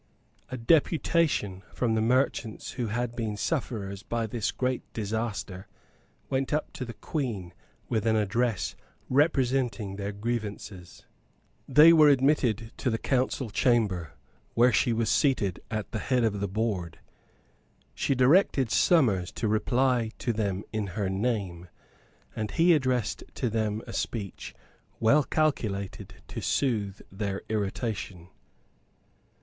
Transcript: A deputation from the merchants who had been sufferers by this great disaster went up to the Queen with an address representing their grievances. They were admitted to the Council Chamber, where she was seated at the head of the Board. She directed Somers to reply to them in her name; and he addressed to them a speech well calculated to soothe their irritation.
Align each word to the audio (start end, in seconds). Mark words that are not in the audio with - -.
A 0.49 0.57
deputation 0.57 1.61
from 1.71 1.93
the 1.93 2.01
merchants 2.01 2.71
who 2.71 2.87
had 2.87 3.15
been 3.15 3.37
sufferers 3.37 4.01
by 4.01 4.25
this 4.25 4.49
great 4.51 4.81
disaster 4.93 5.67
went 6.27 6.51
up 6.51 6.73
to 6.73 6.85
the 6.85 6.95
Queen 6.95 7.53
with 7.87 8.07
an 8.07 8.15
address 8.15 8.75
representing 9.11 9.97
their 9.97 10.11
grievances. 10.11 11.05
They 11.67 11.93
were 11.93 12.09
admitted 12.09 12.71
to 12.77 12.89
the 12.89 12.97
Council 12.97 13.51
Chamber, 13.51 14.13
where 14.55 14.71
she 14.73 14.91
was 14.91 15.07
seated 15.07 15.59
at 15.69 15.91
the 15.91 15.99
head 15.99 16.23
of 16.23 16.39
the 16.39 16.47
Board. 16.47 16.97
She 17.93 18.15
directed 18.15 18.71
Somers 18.71 19.31
to 19.33 19.47
reply 19.47 20.09
to 20.17 20.33
them 20.33 20.63
in 20.73 20.87
her 20.97 21.11
name; 21.11 21.67
and 22.35 22.49
he 22.49 22.73
addressed 22.73 23.23
to 23.35 23.51
them 23.51 23.83
a 23.85 23.93
speech 23.93 24.55
well 24.99 25.23
calculated 25.23 26.23
to 26.29 26.41
soothe 26.41 27.01
their 27.11 27.43
irritation. 27.49 28.29